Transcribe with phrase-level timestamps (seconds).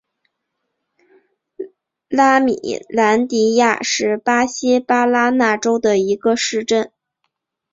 [2.09, 2.59] 拉米
[2.89, 6.91] 兰迪亚是巴西巴拉那州的一个市镇。